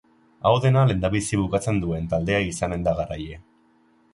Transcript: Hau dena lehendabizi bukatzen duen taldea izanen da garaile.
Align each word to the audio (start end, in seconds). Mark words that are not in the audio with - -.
Hau 0.49 0.53
dena 0.61 0.85
lehendabizi 0.91 1.39
bukatzen 1.41 1.77
duen 1.83 2.09
taldea 2.15 2.41
izanen 2.47 2.89
da 2.89 2.95
garaile. 3.01 3.39